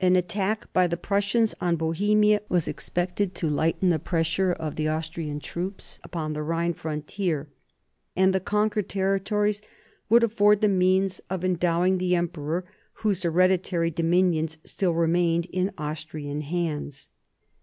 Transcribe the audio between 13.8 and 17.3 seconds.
dominions still remained in Austrian hands.